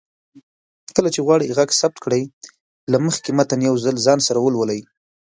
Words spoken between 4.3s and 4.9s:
ولولئ